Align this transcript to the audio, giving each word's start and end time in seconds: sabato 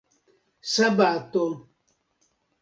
sabato 0.71 1.47